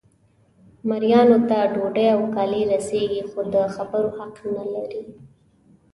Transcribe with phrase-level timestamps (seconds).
[0.89, 5.03] مریانو ته ډوډۍ او کالي رسیږي خو د خبرو حق نه لري.